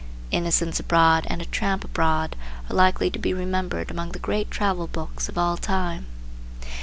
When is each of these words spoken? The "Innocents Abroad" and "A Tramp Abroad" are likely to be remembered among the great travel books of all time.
The 0.31 0.37
"Innocents 0.37 0.79
Abroad" 0.79 1.27
and 1.29 1.43
"A 1.43 1.45
Tramp 1.45 1.83
Abroad" 1.83 2.35
are 2.71 2.75
likely 2.75 3.11
to 3.11 3.19
be 3.19 3.35
remembered 3.35 3.91
among 3.91 4.13
the 4.13 4.17
great 4.17 4.49
travel 4.49 4.87
books 4.87 5.29
of 5.29 5.37
all 5.37 5.57
time. 5.57 6.07